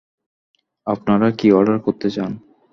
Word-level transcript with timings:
আপনারা 0.87 1.27
কী 1.39 1.47
অর্ডার 1.51 1.77
করতে 1.79 2.07
চান? 2.15 2.31